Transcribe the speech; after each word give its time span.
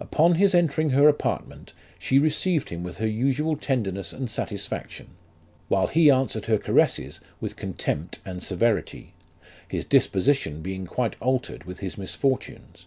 Upon 0.00 0.34
his 0.34 0.56
entering 0.56 0.90
her 0.90 1.08
apartment, 1.08 1.72
she 2.00 2.18
received 2.18 2.70
him 2.70 2.82
with 2.82 2.96
her 2.98 3.06
usual 3.06 3.54
tenderness 3.56 4.12
and 4.12 4.28
satisfaction; 4.28 5.10
while 5.68 5.86
he 5.86 6.10
answered 6.10 6.46
her 6.46 6.58
caresses 6.58 7.20
with 7.40 7.54
contempt 7.54 8.18
and 8.24 8.42
severity; 8.42 9.14
his 9.68 9.84
disposition 9.84 10.62
being 10.62 10.84
quite 10.84 11.14
altered 11.20 11.62
with 11.62 11.78
his 11.78 11.96
misfortunes. 11.96 12.86